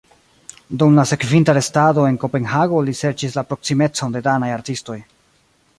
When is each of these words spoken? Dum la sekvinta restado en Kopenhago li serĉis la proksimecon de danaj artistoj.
Dum 0.83 0.95
la 0.99 1.03
sekvinta 1.09 1.55
restado 1.57 2.07
en 2.11 2.17
Kopenhago 2.25 2.81
li 2.89 2.99
serĉis 3.03 3.37
la 3.41 3.45
proksimecon 3.53 4.17
de 4.19 4.25
danaj 4.31 4.53
artistoj. 4.57 4.97